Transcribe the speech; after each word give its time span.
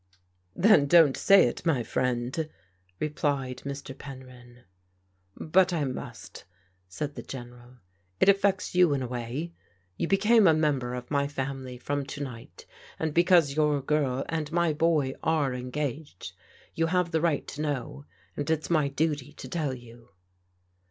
"Then 0.55 0.87
don't 0.87 1.15
say 1.15 1.43
it, 1.43 1.63
my 1.63 1.83
friend," 1.83 2.49
replied 2.99 3.57
Mr. 3.65 3.95
Pen 3.95 4.23
ryn." 4.23 4.63
But 5.37 5.71
I 5.71 5.83
must," 5.85 6.45
said 6.89 7.13
the 7.13 7.21
General." 7.21 7.75
It 8.19 8.27
affects 8.27 8.73
you 8.73 8.95
in 8.95 9.03
a 9.03 9.07
way. 9.07 9.53
You 9.97 10.07
became 10.07 10.47
a 10.47 10.55
member 10.55 10.95
of 10.95 11.11
my 11.11 11.27
family 11.27 11.77
from 11.77 12.03
to 12.07 12.23
night, 12.23 12.65
and 12.97 13.13
because 13.13 13.55
your 13.55 13.79
girl 13.79 14.25
and 14.27 14.51
my 14.51 14.73
boy 14.73 15.13
are 15.21 15.53
engaged 15.53 16.33
you 16.73 16.87
have 16.87 17.11
the 17.11 17.21
right 17.21 17.45
to 17.49 17.61
know, 17.61 18.05
and 18.35 18.49
it's 18.49 18.71
my 18.71 18.87
duty 18.87 19.33
to 19.33 19.47
tell 19.47 19.75
you." 19.75 20.09